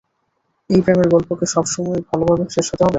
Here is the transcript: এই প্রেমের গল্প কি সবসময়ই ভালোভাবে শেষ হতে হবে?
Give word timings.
এই 0.69 0.79
প্রেমের 0.83 1.07
গল্প 1.13 1.29
কি 1.39 1.45
সবসময়ই 1.53 2.03
ভালোভাবে 2.09 2.43
শেষ 2.55 2.67
হতে 2.71 2.83
হবে? 2.83 2.89